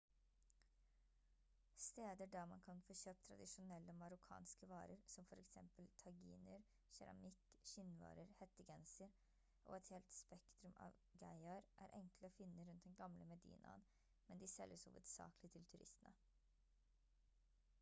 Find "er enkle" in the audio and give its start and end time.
11.87-12.31